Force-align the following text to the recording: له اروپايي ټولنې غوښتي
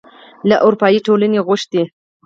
له 0.49 0.55
اروپايي 0.65 0.99
ټولنې 1.07 1.39
غوښتي 1.47 1.81